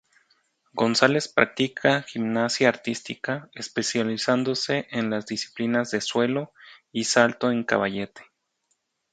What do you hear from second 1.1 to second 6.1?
practica gimnasia artística, especializándose en las disciplinas de